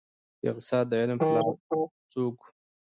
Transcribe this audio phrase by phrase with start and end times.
[0.41, 1.51] د اقتصاد د علم پلار
[2.11, 2.47] څوک وه؟